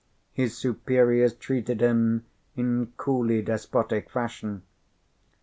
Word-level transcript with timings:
His 0.31 0.57
superiors 0.57 1.35
treated 1.35 1.79
him 1.79 2.25
in 2.55 2.91
coolly 2.97 3.43
despotic 3.43 4.09
fashion. 4.09 4.63